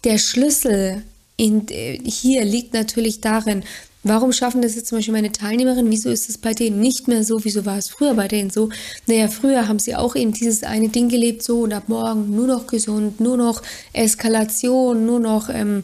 der 0.06 0.18
Schlüssel 0.18 1.04
in, 1.38 1.68
hier 2.04 2.44
liegt 2.46 2.74
natürlich 2.74 3.22
darin, 3.22 3.64
Warum 4.08 4.34
schaffen 4.34 4.62
das 4.62 4.76
jetzt 4.76 4.90
zum 4.90 5.00
Beispiel 5.00 5.16
meine 5.16 5.32
Teilnehmerinnen? 5.32 5.92
Wieso 5.92 6.12
ist 6.12 6.30
es 6.30 6.38
bei 6.38 6.54
denen 6.54 6.80
nicht 6.80 7.08
mehr 7.08 7.24
so? 7.24 7.44
Wieso 7.44 7.66
war 7.66 7.80
es 7.80 7.90
früher 7.90 8.14
bei 8.14 8.28
denen 8.28 8.52
so? 8.52 8.70
Naja, 9.08 9.28
früher 9.30 9.68
haben 9.68 9.80
sie 9.80 9.96
auch 9.96 10.16
eben 10.16 10.32
dieses 10.32 10.62
eine 10.62 10.90
Ding 10.90 11.10
gelebt, 11.10 11.42
so 11.42 11.62
und 11.62 11.74
ab 11.74 11.86
morgen 11.90 12.30
nur 12.30 12.46
noch 12.46 12.68
gesund, 12.68 13.20
nur 13.20 13.36
noch 13.36 13.64
Eskalation, 13.94 15.08
nur 15.08 15.20
noch, 15.20 15.50
ähm, 15.50 15.84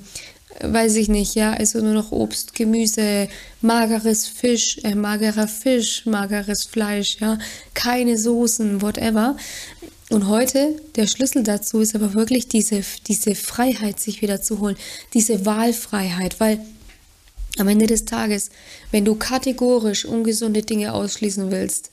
weiß 0.61 0.97
ich 0.97 1.09
nicht, 1.09 1.33
ja, 1.33 1.53
also 1.53 1.79
nur 1.79 1.95
noch 1.95 2.11
Obst, 2.11 2.53
Gemüse, 2.53 3.27
mageres 3.61 4.27
Fisch, 4.27 4.77
äh, 4.83 4.93
magerer 4.93 5.47
Fisch, 5.47 6.05
mageres 6.05 6.65
Fleisch, 6.65 7.17
ja, 7.19 7.39
keine 7.73 8.19
Soßen, 8.19 8.83
whatever. 8.83 9.35
Und 10.11 10.27
heute, 10.27 10.75
der 10.95 11.07
Schlüssel 11.07 11.43
dazu 11.43 11.79
ist 11.79 11.95
aber 11.95 12.13
wirklich 12.13 12.49
diese, 12.49 12.81
diese 13.07 13.33
Freiheit, 13.33 13.99
sich 13.99 14.21
wieder 14.21 14.41
zu 14.41 14.59
holen, 14.59 14.75
diese 15.13 15.45
Wahlfreiheit, 15.45 16.39
weil 16.39 16.59
Am 17.57 17.67
Ende 17.67 17.85
des 17.85 18.05
Tages, 18.05 18.49
wenn 18.91 19.03
du 19.03 19.15
kategorisch 19.15 20.05
ungesunde 20.05 20.61
Dinge 20.61 20.93
ausschließen 20.93 21.51
willst, 21.51 21.91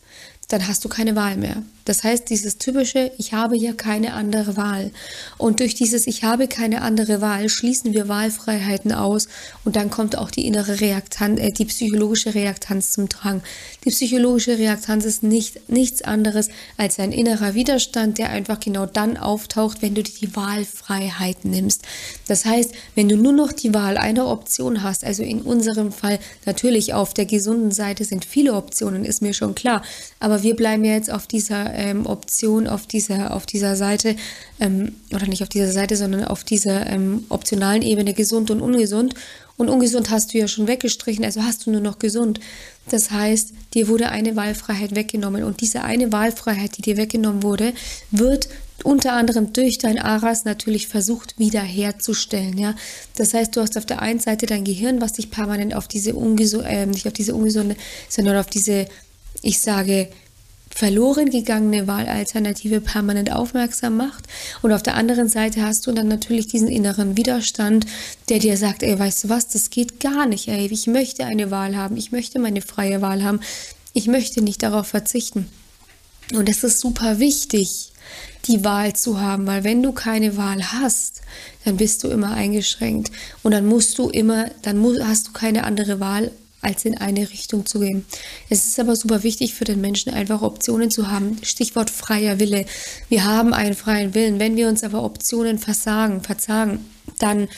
dann 0.48 0.66
hast 0.66 0.84
du 0.84 0.88
keine 0.88 1.14
Wahl 1.14 1.36
mehr. 1.36 1.62
Das 1.88 2.04
heißt, 2.04 2.28
dieses 2.28 2.58
typische, 2.58 3.12
ich 3.16 3.32
habe 3.32 3.56
hier 3.56 3.74
keine 3.74 4.12
andere 4.12 4.58
Wahl. 4.58 4.90
Und 5.38 5.60
durch 5.60 5.74
dieses, 5.74 6.06
ich 6.06 6.22
habe 6.22 6.46
keine 6.46 6.82
andere 6.82 7.22
Wahl, 7.22 7.48
schließen 7.48 7.94
wir 7.94 8.08
Wahlfreiheiten 8.08 8.92
aus 8.92 9.28
und 9.64 9.74
dann 9.74 9.88
kommt 9.88 10.16
auch 10.16 10.30
die 10.30 10.46
innere 10.46 10.80
Reaktanz, 10.80 11.40
äh, 11.40 11.48
die 11.50 11.64
psychologische 11.64 12.34
Reaktanz 12.34 12.92
zum 12.92 13.08
Tragen. 13.08 13.42
Die 13.86 13.90
psychologische 13.90 14.58
Reaktanz 14.58 15.06
ist 15.06 15.22
nicht, 15.22 15.70
nichts 15.70 16.02
anderes 16.02 16.50
als 16.76 16.98
ein 16.98 17.10
innerer 17.10 17.54
Widerstand, 17.54 18.18
der 18.18 18.30
einfach 18.30 18.60
genau 18.60 18.84
dann 18.84 19.16
auftaucht, 19.16 19.80
wenn 19.80 19.94
du 19.94 20.02
dir 20.02 20.12
die 20.12 20.36
Wahlfreiheit 20.36 21.46
nimmst. 21.46 21.84
Das 22.26 22.44
heißt, 22.44 22.72
wenn 22.96 23.08
du 23.08 23.16
nur 23.16 23.32
noch 23.32 23.52
die 23.52 23.72
Wahl 23.72 23.96
einer 23.96 24.26
Option 24.26 24.82
hast, 24.82 25.04
also 25.04 25.22
in 25.22 25.40
unserem 25.40 25.90
Fall 25.92 26.18
natürlich 26.44 26.92
auf 26.92 27.14
der 27.14 27.24
gesunden 27.24 27.70
Seite 27.70 28.04
sind 28.04 28.26
viele 28.26 28.52
Optionen, 28.52 29.06
ist 29.06 29.22
mir 29.22 29.32
schon 29.32 29.54
klar, 29.54 29.82
aber 30.20 30.37
wir 30.42 30.56
bleiben 30.56 30.84
jetzt 30.84 31.10
auf 31.10 31.26
dieser 31.26 31.72
ähm, 31.74 32.06
Option 32.06 32.66
auf 32.66 32.86
dieser, 32.86 33.34
auf 33.34 33.46
dieser 33.46 33.76
Seite, 33.76 34.16
ähm, 34.60 34.94
oder 35.14 35.26
nicht 35.26 35.42
auf 35.42 35.48
dieser 35.48 35.72
Seite, 35.72 35.96
sondern 35.96 36.24
auf 36.24 36.44
dieser 36.44 36.86
ähm, 36.86 37.24
optionalen 37.28 37.82
Ebene 37.82 38.14
gesund 38.14 38.50
und 38.50 38.60
ungesund. 38.60 39.14
Und 39.56 39.68
ungesund 39.68 40.10
hast 40.10 40.32
du 40.32 40.38
ja 40.38 40.46
schon 40.46 40.68
weggestrichen, 40.68 41.24
also 41.24 41.42
hast 41.42 41.66
du 41.66 41.72
nur 41.72 41.80
noch 41.80 41.98
gesund. 41.98 42.38
Das 42.90 43.10
heißt, 43.10 43.52
dir 43.74 43.88
wurde 43.88 44.08
eine 44.08 44.36
Wahlfreiheit 44.36 44.94
weggenommen. 44.94 45.42
Und 45.42 45.60
diese 45.60 45.82
eine 45.82 46.12
Wahlfreiheit, 46.12 46.76
die 46.76 46.82
dir 46.82 46.96
weggenommen 46.96 47.42
wurde, 47.42 47.72
wird 48.12 48.48
unter 48.84 49.14
anderem 49.14 49.52
durch 49.52 49.78
dein 49.78 49.98
Aras 49.98 50.44
natürlich 50.44 50.86
versucht 50.86 51.38
wiederherzustellen. 51.38 52.56
Ja? 52.56 52.74
Das 53.16 53.34
heißt, 53.34 53.56
du 53.56 53.60
hast 53.60 53.76
auf 53.76 53.86
der 53.86 54.00
einen 54.00 54.20
Seite 54.20 54.46
dein 54.46 54.64
Gehirn, 54.64 55.00
was 55.00 55.14
dich 55.14 55.30
permanent 55.30 55.74
auf 55.74 55.88
diese 55.88 56.14
ungesunde, 56.14 56.68
äh, 56.68 56.86
nicht 56.86 57.06
auf 57.06 57.12
diese 57.12 57.34
ungesunde, 57.34 57.76
sondern 58.08 58.36
auf 58.36 58.46
diese, 58.46 58.86
ich 59.42 59.58
sage, 59.60 60.08
verloren 60.70 61.30
gegangene 61.30 61.86
Wahlalternative 61.86 62.80
permanent 62.80 63.32
aufmerksam 63.32 63.96
macht. 63.96 64.24
Und 64.62 64.72
auf 64.72 64.82
der 64.82 64.94
anderen 64.94 65.28
Seite 65.28 65.62
hast 65.62 65.86
du 65.86 65.92
dann 65.92 66.08
natürlich 66.08 66.46
diesen 66.46 66.68
inneren 66.68 67.16
Widerstand, 67.16 67.86
der 68.28 68.38
dir 68.38 68.56
sagt, 68.56 68.82
ey, 68.82 68.98
weißt 68.98 69.24
du 69.24 69.28
was, 69.28 69.48
das 69.48 69.70
geht 69.70 70.00
gar 70.00 70.26
nicht, 70.26 70.48
ey, 70.48 70.66
ich 70.66 70.86
möchte 70.86 71.24
eine 71.24 71.50
Wahl 71.50 71.76
haben, 71.76 71.96
ich 71.96 72.12
möchte 72.12 72.38
meine 72.38 72.62
freie 72.62 73.02
Wahl 73.02 73.24
haben, 73.24 73.40
ich 73.92 74.06
möchte 74.06 74.42
nicht 74.42 74.62
darauf 74.62 74.86
verzichten. 74.88 75.48
Und 76.32 76.48
es 76.48 76.62
ist 76.62 76.80
super 76.80 77.18
wichtig, 77.18 77.92
die 78.46 78.64
Wahl 78.64 78.94
zu 78.94 79.20
haben, 79.20 79.46
weil 79.46 79.64
wenn 79.64 79.82
du 79.82 79.92
keine 79.92 80.36
Wahl 80.36 80.72
hast, 80.72 81.22
dann 81.64 81.76
bist 81.76 82.04
du 82.04 82.08
immer 82.08 82.32
eingeschränkt 82.32 83.10
und 83.42 83.52
dann 83.52 83.66
musst 83.66 83.98
du 83.98 84.08
immer, 84.08 84.50
dann 84.62 84.82
hast 85.06 85.28
du 85.28 85.32
keine 85.32 85.64
andere 85.64 86.00
Wahl, 86.00 86.30
als 86.60 86.84
in 86.84 86.96
eine 86.96 87.30
Richtung 87.30 87.66
zu 87.66 87.80
gehen. 87.80 88.04
Es 88.48 88.66
ist 88.66 88.80
aber 88.80 88.96
super 88.96 89.22
wichtig 89.22 89.54
für 89.54 89.64
den 89.64 89.80
Menschen, 89.80 90.12
einfach 90.12 90.42
Optionen 90.42 90.90
zu 90.90 91.10
haben. 91.10 91.38
Stichwort 91.42 91.90
freier 91.90 92.38
Wille. 92.40 92.64
Wir 93.08 93.24
haben 93.24 93.54
einen 93.54 93.74
freien 93.74 94.14
Willen. 94.14 94.40
Wenn 94.40 94.56
wir 94.56 94.68
uns 94.68 94.82
aber 94.82 95.04
Optionen 95.04 95.58
versagen, 95.58 96.22
verzagen, 96.22 96.84
dann, 97.18 97.48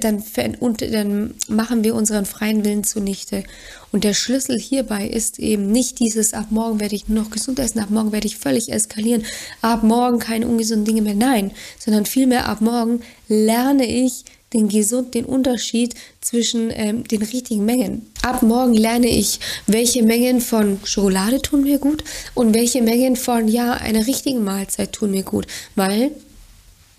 dann, 0.00 0.22
dann 0.30 1.34
machen 1.48 1.84
wir 1.84 1.94
unseren 1.94 2.24
freien 2.24 2.64
Willen 2.64 2.84
zunichte. 2.84 3.44
Und 3.92 4.04
der 4.04 4.14
Schlüssel 4.14 4.58
hierbei 4.58 5.06
ist 5.06 5.38
eben 5.38 5.70
nicht 5.70 5.98
dieses, 5.98 6.34
ab 6.34 6.46
morgen 6.50 6.80
werde 6.80 6.94
ich 6.94 7.08
nur 7.08 7.24
noch 7.24 7.30
gesund 7.30 7.58
essen, 7.58 7.80
ab 7.80 7.90
morgen 7.90 8.12
werde 8.12 8.26
ich 8.26 8.38
völlig 8.38 8.72
eskalieren, 8.72 9.24
ab 9.62 9.82
morgen 9.82 10.18
keine 10.18 10.46
ungesunden 10.46 10.84
Dinge 10.84 11.02
mehr. 11.02 11.14
Nein, 11.14 11.52
sondern 11.78 12.06
vielmehr 12.06 12.48
ab 12.48 12.60
morgen 12.60 13.00
lerne 13.28 13.86
ich, 13.86 14.24
den 14.52 14.68
gesund, 14.68 15.14
den 15.14 15.24
Unterschied 15.24 15.94
zwischen 16.20 16.70
ähm, 16.72 17.04
den 17.04 17.22
richtigen 17.22 17.64
Mengen. 17.64 18.06
Ab 18.22 18.42
morgen 18.42 18.74
lerne 18.74 19.08
ich, 19.08 19.40
welche 19.66 20.02
Mengen 20.02 20.40
von 20.40 20.78
Schokolade 20.84 21.42
tun 21.42 21.62
mir 21.62 21.78
gut 21.78 22.04
und 22.34 22.54
welche 22.54 22.82
Mengen 22.82 23.16
von 23.16 23.48
ja 23.48 23.72
einer 23.72 24.06
richtigen 24.06 24.44
Mahlzeit 24.44 24.92
tun 24.92 25.10
mir 25.10 25.24
gut, 25.24 25.46
weil 25.74 26.12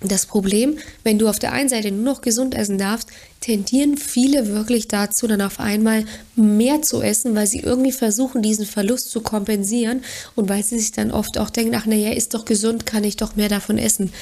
das 0.01 0.27
Problem, 0.27 0.77
wenn 1.03 1.17
du 1.17 1.27
auf 1.27 1.39
der 1.39 1.53
einen 1.53 1.69
Seite 1.69 1.91
nur 1.91 2.03
noch 2.03 2.21
gesund 2.21 2.53
essen 2.53 2.77
darfst, 2.77 3.09
tendieren 3.41 3.97
viele 3.97 4.47
wirklich 4.47 4.87
dazu, 4.87 5.25
dann 5.25 5.41
auf 5.41 5.59
einmal 5.59 6.05
mehr 6.35 6.83
zu 6.83 7.01
essen, 7.01 7.33
weil 7.33 7.47
sie 7.47 7.61
irgendwie 7.61 7.91
versuchen, 7.91 8.43
diesen 8.43 8.67
Verlust 8.67 9.09
zu 9.09 9.21
kompensieren 9.21 10.03
und 10.35 10.49
weil 10.49 10.63
sie 10.63 10.77
sich 10.77 10.91
dann 10.91 11.09
oft 11.09 11.39
auch 11.39 11.49
denken, 11.49 11.73
ach 11.75 11.87
naja, 11.87 12.11
ist 12.11 12.35
doch 12.35 12.45
gesund, 12.45 12.85
kann 12.85 13.03
ich 13.03 13.17
doch 13.17 13.35
mehr 13.35 13.49
davon 13.49 13.79
essen. 13.79 14.13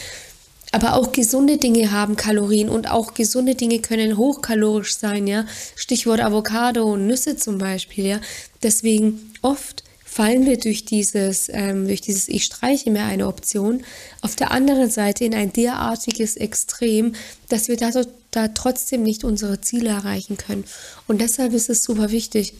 Aber 0.75 0.95
auch 0.95 1.13
gesunde 1.13 1.55
Dinge 1.55 1.93
haben 1.93 2.17
Kalorien 2.17 2.67
und 2.67 2.91
auch 2.91 3.13
gesunde 3.13 3.55
Dinge 3.55 3.79
können 3.79 4.17
hochkalorisch 4.17 4.97
sein, 4.97 5.25
ja. 5.25 5.45
Stichwort 5.77 6.19
Avocado 6.19 6.91
und 6.91 7.07
Nüsse 7.07 7.37
zum 7.37 7.59
Beispiel, 7.59 8.05
ja. 8.05 8.19
Deswegen 8.61 9.31
oft 9.41 9.85
fallen 10.03 10.45
wir 10.45 10.57
durch 10.57 10.83
dieses, 10.83 11.47
ähm, 11.47 11.87
durch 11.87 12.01
dieses 12.01 12.27
Ich 12.27 12.43
streiche 12.43 12.91
mir 12.91 13.05
eine 13.05 13.27
Option 13.27 13.85
auf 14.19 14.35
der 14.35 14.51
anderen 14.51 14.89
Seite 14.89 15.23
in 15.23 15.33
ein 15.33 15.53
derartiges 15.53 16.35
Extrem, 16.35 17.15
dass 17.47 17.69
wir 17.69 17.77
da, 17.77 17.91
da 18.31 18.49
trotzdem 18.49 19.03
nicht 19.03 19.23
unsere 19.23 19.61
Ziele 19.61 19.91
erreichen 19.91 20.35
können. 20.35 20.65
Und 21.07 21.21
deshalb 21.21 21.53
ist 21.53 21.69
es 21.69 21.83
super 21.83 22.11
wichtig, 22.11 22.53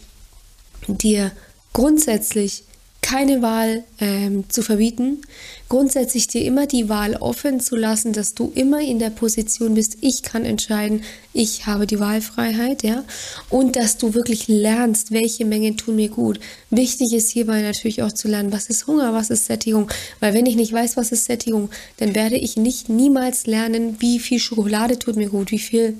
dir 0.88 1.34
grundsätzlich 1.74 2.64
keine 3.06 3.44
Wahl 3.44 3.84
ähm, 4.00 4.46
zu 4.50 4.64
verbieten, 4.64 5.22
grundsätzlich 5.70 6.28
dir 6.28 6.44
immer 6.44 6.66
die 6.66 6.90
Wahl 6.90 7.16
offen 7.18 7.60
zu 7.60 7.76
lassen, 7.76 8.14
dass 8.14 8.34
du 8.34 8.52
immer 8.56 8.82
in 8.82 8.98
der 8.98 9.12
Position 9.12 9.76
bist, 9.76 9.98
ich 10.02 10.24
kann 10.24 10.44
entscheiden, 10.44 11.04
ich 11.32 11.68
habe 11.68 11.86
die 11.86 12.00
Wahlfreiheit, 12.00 12.82
ja, 12.82 13.04
und 13.52 13.76
dass 13.76 13.98
du 13.98 14.16
wirklich 14.16 14.48
lernst, 14.48 15.12
welche 15.12 15.46
Mengen 15.46 15.78
tun 15.78 15.98
mir 15.98 16.10
gut. 16.10 16.40
Wichtig 16.72 17.14
ist 17.14 17.30
hierbei 17.30 17.62
natürlich 17.62 18.02
auch 18.02 18.12
zu 18.12 18.28
lernen, 18.28 18.52
was 18.52 18.72
ist 18.72 18.88
Hunger, 18.88 19.14
was 19.14 19.30
ist 19.30 19.46
Sättigung, 19.46 19.88
weil 20.20 20.34
wenn 20.34 20.48
ich 20.48 20.56
nicht 20.56 20.74
weiß, 20.74 20.98
was 20.98 21.12
ist 21.12 21.26
Sättigung, 21.26 21.70
dann 21.98 22.16
werde 22.16 22.38
ich 22.38 22.58
nicht 22.58 22.90
niemals 22.90 23.46
lernen, 23.46 23.98
wie 24.00 24.18
viel 24.18 24.40
Schokolade 24.40 24.98
tut 24.98 25.16
mir 25.16 25.30
gut, 25.30 25.52
wie 25.52 25.60
viel 25.60 25.96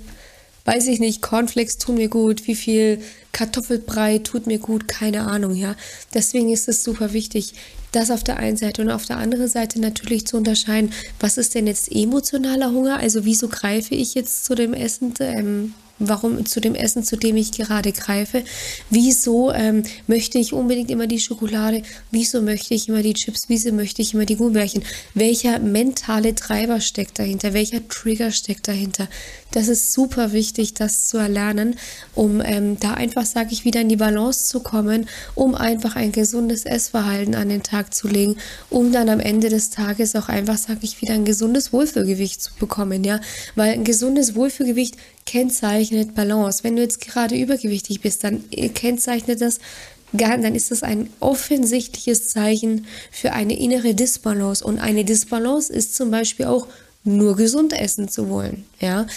weiß 0.66 0.88
ich 0.88 1.00
nicht, 1.00 1.22
Cornflakes 1.22 1.78
tun 1.78 1.96
mir 1.96 2.10
gut, 2.10 2.48
wie 2.48 2.56
viel 2.56 3.00
Kartoffelbrei 3.32 4.18
tut 4.20 4.48
mir 4.48 4.60
gut, 4.60 4.88
keine 4.88 5.22
Ahnung, 5.22 5.56
ja. 5.56 5.76
Deswegen 6.14 6.52
ist 6.52 6.68
es 6.68 6.84
super 6.84 7.14
wichtig, 7.14 7.54
das 7.92 8.12
auf 8.12 8.24
der 8.24 8.38
einen 8.38 8.58
Seite 8.58 8.82
und 8.82 8.90
auf 8.90 9.06
der 9.06 9.18
anderen 9.18 9.48
Seite 9.48 9.80
natürlich 9.80 10.28
zu 10.28 10.38
unterscheiden, 10.38 10.92
was 11.20 11.38
ist 11.38 11.56
denn 11.56 11.68
jetzt 11.68 11.92
emotionaler 11.92 12.72
Hunger? 12.72 12.98
Also 12.98 13.26
wieso 13.26 13.48
greife 13.48 13.96
ich 13.96 14.16
jetzt 14.16 14.44
zu 14.46 14.56
dem 14.56 14.74
Essen? 14.74 15.14
Ähm, 15.20 15.74
warum 16.00 16.46
zu 16.46 16.60
dem 16.60 16.76
Essen, 16.76 17.04
zu 17.04 17.16
dem 17.16 17.38
ich 17.38 17.52
gerade 17.52 17.92
greife. 17.92 18.44
Wieso 18.90 19.52
ähm, 19.52 19.84
möchte 20.08 20.38
ich 20.38 20.54
unbedingt 20.54 20.92
immer 20.92 21.08
die 21.08 21.20
Schokolade? 21.20 21.84
Wieso 22.12 22.42
möchte 22.42 22.74
ich 22.74 22.90
immer 22.90 23.02
die 23.02 23.14
Chips? 23.14 23.46
Wieso 23.48 23.72
möchte 23.72 24.02
ich 24.02 24.14
immer 24.14 24.26
die 24.26 24.36
Gummibärchen? 24.36 24.84
Welcher 25.14 25.60
mentale 25.60 26.36
Treiber 26.36 26.82
steckt 26.82 27.20
dahinter? 27.20 27.54
Welcher 27.54 27.88
Trigger 27.88 28.32
steckt 28.32 28.68
dahinter? 28.68 29.08
Das 29.52 29.70
ist 29.70 29.94
super 29.94 30.34
wichtig, 30.34 30.74
das 30.74 31.08
zu 31.08 31.18
erlernen, 31.18 31.78
um 32.14 32.42
ähm, 32.44 32.78
da 32.78 32.96
einfach, 32.96 33.26
sage 33.26 33.50
ich, 33.52 33.64
wieder 33.64 33.80
in 33.80 33.88
die 33.88 33.96
Balance 33.96 34.48
zu 34.48 34.60
kommen, 34.60 35.08
um 35.34 35.56
einfach 35.56 35.96
ein 35.96 36.12
gesundes 36.12 36.66
Essverhalten 36.66 37.36
an 37.36 37.48
den 37.48 37.64
Tag 37.64 37.94
zu 37.94 38.10
legen, 38.10 38.36
um 38.70 38.92
dann 38.92 39.08
am 39.08 39.22
Ende 39.22 39.48
des 39.48 39.70
Tages 39.70 40.14
auch 40.18 40.28
einfach, 40.28 40.58
sage 40.58 40.80
ich, 40.82 41.02
wieder 41.02 41.14
ein 41.14 41.24
gesundes 41.24 41.72
Wohlfühlgewicht 41.72 42.42
zu 42.42 42.52
bekommen, 42.60 43.06
ja, 43.06 43.22
weil 43.56 43.72
ein 43.72 43.86
gesundes 43.86 44.36
Wohlfühlgewicht 44.36 44.98
kennzeichnet 45.26 46.16
Balance. 46.16 46.64
Wenn 46.64 46.76
du 46.76 46.82
jetzt 46.82 47.02
gerade 47.02 47.36
übergewichtig 47.36 48.02
bist, 48.02 48.24
dann 48.24 48.44
kennzeichnet 48.74 49.42
das 49.42 49.60
dann 50.18 50.56
ist 50.56 50.72
das 50.72 50.84
ein 50.84 51.10
offensichtliches 51.20 52.30
Zeichen 52.30 52.86
für 53.12 53.34
eine 53.34 53.58
innere 53.58 53.94
Disbalance. 53.94 54.64
Und 54.64 54.80
eine 54.80 55.04
Disbalance 55.04 55.74
ist 55.74 55.96
zum 55.96 56.12
Beispiel 56.12 56.46
auch 56.46 56.68
nur 57.06 57.36
gesund 57.36 57.72
essen 57.74 58.10
zu 58.10 58.30
wollen, 58.30 58.66
ja. 58.80 59.08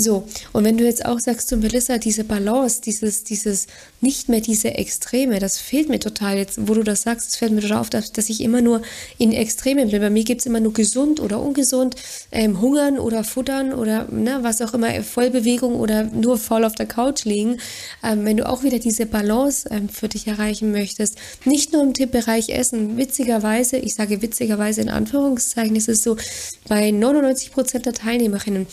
So, 0.00 0.28
und 0.52 0.62
wenn 0.62 0.76
du 0.76 0.84
jetzt 0.84 1.04
auch 1.04 1.18
sagst 1.18 1.48
zu 1.48 1.56
Melissa, 1.56 1.98
diese 1.98 2.22
Balance, 2.22 2.80
dieses, 2.80 3.24
dieses, 3.24 3.66
nicht 4.00 4.28
mehr 4.28 4.40
diese 4.40 4.74
Extreme, 4.74 5.40
das 5.40 5.58
fehlt 5.58 5.88
mir 5.88 5.98
total 5.98 6.36
jetzt, 6.36 6.68
wo 6.68 6.74
du 6.74 6.84
das 6.84 7.02
sagst, 7.02 7.28
es 7.28 7.36
fällt 7.36 7.50
mir 7.50 7.62
total 7.62 7.78
auf, 7.78 7.90
dass, 7.90 8.12
dass 8.12 8.28
ich 8.28 8.40
immer 8.40 8.60
nur 8.60 8.82
in 9.18 9.32
Extremen 9.32 9.90
bin. 9.90 10.00
Bei 10.00 10.08
mir 10.08 10.22
gibt 10.22 10.42
es 10.42 10.46
immer 10.46 10.60
nur 10.60 10.72
gesund 10.72 11.18
oder 11.18 11.42
ungesund, 11.42 11.96
ähm, 12.30 12.60
hungern 12.60 13.00
oder 13.00 13.24
futtern 13.24 13.72
oder 13.72 14.06
ne, 14.08 14.38
was 14.42 14.62
auch 14.62 14.72
immer, 14.72 15.02
Vollbewegung 15.02 15.74
oder 15.74 16.04
nur 16.04 16.38
voll 16.38 16.64
auf 16.64 16.76
der 16.76 16.86
Couch 16.86 17.24
liegen. 17.24 17.56
Ähm, 18.04 18.24
wenn 18.24 18.36
du 18.36 18.48
auch 18.48 18.62
wieder 18.62 18.78
diese 18.78 19.04
Balance 19.04 19.68
ähm, 19.72 19.88
für 19.88 20.08
dich 20.08 20.28
erreichen 20.28 20.70
möchtest, 20.70 21.16
nicht 21.44 21.72
nur 21.72 21.82
im 21.82 21.92
Tippbereich 21.92 22.50
Essen, 22.50 22.98
witzigerweise, 22.98 23.78
ich 23.78 23.94
sage 23.94 24.22
witzigerweise 24.22 24.80
in 24.80 24.90
Anführungszeichen, 24.90 25.74
ist 25.74 25.88
es 25.88 26.04
so, 26.04 26.16
bei 26.68 26.92
99 26.92 27.37
Prozent 27.46 27.86
der 27.86 27.92
Teilnehmerinnen 27.92 28.66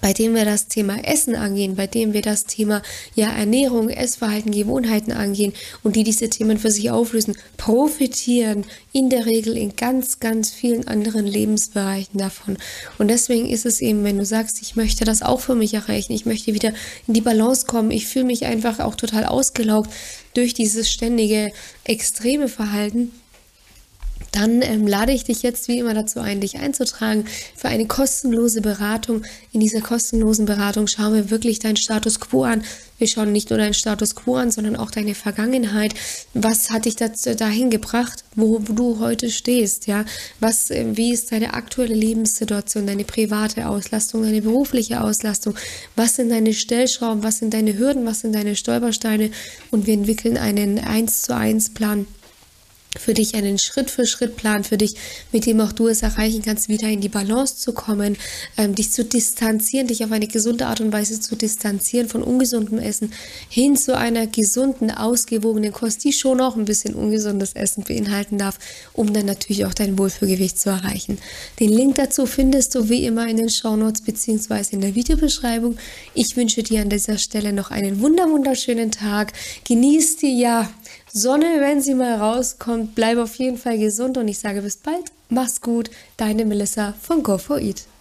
bei 0.00 0.12
dem 0.12 0.34
wir 0.34 0.44
das 0.44 0.68
Thema 0.68 1.04
Essen 1.04 1.34
angehen, 1.34 1.74
bei 1.74 1.86
dem 1.86 2.12
wir 2.12 2.22
das 2.22 2.44
Thema 2.44 2.82
ja 3.14 3.30
Ernährung, 3.30 3.88
Essverhalten, 3.88 4.52
Gewohnheiten 4.52 5.12
angehen 5.12 5.52
und 5.82 5.96
die 5.96 6.04
diese 6.04 6.30
Themen 6.30 6.58
für 6.58 6.70
sich 6.70 6.90
auflösen, 6.90 7.36
profitieren 7.56 8.64
in 8.92 9.10
der 9.10 9.26
Regel 9.26 9.56
in 9.56 9.74
ganz, 9.74 10.20
ganz 10.20 10.50
vielen 10.50 10.86
anderen 10.86 11.26
Lebensbereichen 11.26 12.18
davon. 12.18 12.56
Und 12.98 13.08
deswegen 13.08 13.48
ist 13.48 13.66
es 13.66 13.80
eben, 13.80 14.04
wenn 14.04 14.18
du 14.18 14.24
sagst, 14.24 14.62
ich 14.62 14.76
möchte 14.76 15.04
das 15.04 15.22
auch 15.22 15.40
für 15.40 15.56
mich 15.56 15.74
erreichen, 15.74 16.12
ich 16.12 16.26
möchte 16.26 16.54
wieder 16.54 16.72
in 17.08 17.14
die 17.14 17.20
Balance 17.20 17.66
kommen, 17.66 17.90
ich 17.90 18.06
fühle 18.06 18.26
mich 18.26 18.46
einfach 18.46 18.78
auch 18.78 18.94
total 18.94 19.24
ausgelaugt 19.24 19.90
durch 20.34 20.54
dieses 20.54 20.88
ständige 20.88 21.50
extreme 21.84 22.48
Verhalten, 22.48 23.10
dann 24.32 24.62
ähm, 24.62 24.86
lade 24.86 25.12
ich 25.12 25.24
dich 25.24 25.42
jetzt 25.42 25.68
wie 25.68 25.78
immer 25.78 25.94
dazu 25.94 26.20
ein, 26.20 26.40
dich 26.40 26.58
einzutragen 26.58 27.24
für 27.56 27.68
eine 27.68 27.86
kostenlose 27.86 28.60
Beratung. 28.60 29.22
In 29.52 29.60
dieser 29.60 29.80
kostenlosen 29.80 30.46
Beratung 30.46 30.86
schauen 30.86 31.14
wir 31.14 31.30
wirklich 31.30 31.58
deinen 31.58 31.76
Status 31.76 32.20
quo 32.20 32.44
an. 32.44 32.62
Wir 32.98 33.08
schauen 33.08 33.32
nicht 33.32 33.48
nur 33.48 33.58
deinen 33.58 33.74
Status 33.74 34.14
quo 34.14 34.36
an, 34.36 34.50
sondern 34.50 34.76
auch 34.76 34.90
deine 34.90 35.14
Vergangenheit. 35.14 35.94
Was 36.34 36.70
hat 36.70 36.84
dich 36.84 36.96
dazu, 36.96 37.34
dahin 37.34 37.70
gebracht, 37.70 38.24
wo 38.36 38.58
du 38.58 38.98
heute 39.00 39.30
stehst? 39.30 39.86
Ja, 39.86 40.04
was, 40.38 40.70
äh, 40.70 40.84
wie 40.96 41.12
ist 41.12 41.32
deine 41.32 41.54
aktuelle 41.54 41.94
Lebenssituation, 41.94 42.86
deine 42.86 43.04
private 43.04 43.68
Auslastung, 43.68 44.22
deine 44.22 44.42
berufliche 44.42 45.02
Auslastung? 45.02 45.54
Was 45.96 46.16
sind 46.16 46.28
deine 46.28 46.52
Stellschrauben? 46.52 47.22
Was 47.22 47.38
sind 47.38 47.54
deine 47.54 47.78
Hürden? 47.78 48.04
Was 48.06 48.20
sind 48.20 48.34
deine 48.34 48.54
Stolpersteine? 48.54 49.30
Und 49.70 49.86
wir 49.86 49.94
entwickeln 49.94 50.36
einen 50.36 50.78
1 50.78 51.22
zu 51.22 51.34
1 51.34 51.70
Plan 51.70 52.06
für 52.98 53.14
dich 53.14 53.34
einen 53.36 53.58
Schritt-für-Schritt-Plan 53.58 54.64
für 54.64 54.76
dich, 54.76 54.96
mit 55.30 55.46
dem 55.46 55.60
auch 55.60 55.72
du 55.72 55.86
es 55.86 56.02
erreichen 56.02 56.42
kannst, 56.42 56.68
wieder 56.68 56.88
in 56.88 57.00
die 57.00 57.08
Balance 57.08 57.56
zu 57.56 57.72
kommen, 57.72 58.16
ähm, 58.56 58.74
dich 58.74 58.90
zu 58.90 59.04
distanzieren, 59.04 59.86
dich 59.86 60.04
auf 60.04 60.10
eine 60.10 60.26
gesunde 60.26 60.66
Art 60.66 60.80
und 60.80 60.92
Weise 60.92 61.20
zu 61.20 61.36
distanzieren 61.36 62.08
von 62.08 62.22
ungesundem 62.22 62.78
Essen 62.78 63.12
hin 63.48 63.76
zu 63.76 63.96
einer 63.96 64.26
gesunden, 64.26 64.90
ausgewogenen 64.90 65.72
Kost, 65.72 66.02
die 66.02 66.12
schon 66.12 66.40
auch 66.40 66.56
ein 66.56 66.64
bisschen 66.64 66.94
ungesundes 66.94 67.52
Essen 67.52 67.84
beinhalten 67.84 68.38
darf, 68.38 68.58
um 68.92 69.12
dann 69.12 69.26
natürlich 69.26 69.66
auch 69.66 69.74
dein 69.74 69.96
Wohlfühlgewicht 69.96 70.58
zu 70.58 70.70
erreichen. 70.70 71.18
Den 71.60 71.70
Link 71.70 71.94
dazu 71.94 72.26
findest 72.26 72.74
du 72.74 72.88
wie 72.88 73.04
immer 73.04 73.28
in 73.28 73.36
den 73.36 73.50
Shownotes 73.50 74.02
bzw. 74.02 74.74
in 74.74 74.80
der 74.80 74.96
Videobeschreibung. 74.96 75.76
Ich 76.14 76.36
wünsche 76.36 76.64
dir 76.64 76.82
an 76.82 76.88
dieser 76.88 77.18
Stelle 77.18 77.52
noch 77.52 77.70
einen 77.70 78.00
wunderschönen 78.00 78.90
Tag. 78.90 79.32
Genieß 79.64 80.16
die 80.16 80.40
ja 80.40 80.68
Sonne, 81.12 81.60
wenn 81.60 81.82
sie 81.82 81.94
mal 81.94 82.16
rauskommt. 82.16 82.94
Bleib 82.94 83.18
auf 83.18 83.34
jeden 83.36 83.58
Fall 83.58 83.78
gesund 83.78 84.16
und 84.16 84.28
ich 84.28 84.38
sage 84.38 84.62
bis 84.62 84.76
bald. 84.76 85.10
Mach's 85.28 85.60
gut. 85.60 85.90
Deine 86.16 86.44
Melissa 86.44 86.94
von 87.00 87.22
Go4Eat. 87.22 87.82